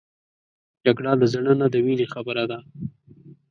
جګړه 0.85 1.11
د 1.21 1.23
زړه 1.33 1.53
نه 1.61 1.67
د 1.73 1.75
وینې 1.85 2.07
خبره 2.13 2.43
ده 2.51 2.59